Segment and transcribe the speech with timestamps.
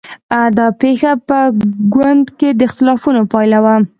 [0.57, 1.39] دا پېښه په
[1.93, 3.75] ګوند کې د اختلافونو پایله وه.